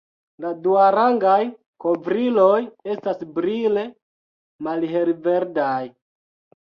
La 0.43 0.51
duarangaj 0.61 1.41
kovriloj 1.85 2.55
estas 2.95 3.21
brile 3.37 3.87
malhelverdaj. 4.69 5.81